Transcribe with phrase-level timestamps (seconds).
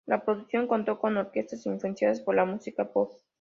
[0.07, 3.11] La producción contó con orquestas influenciadas por la música pop.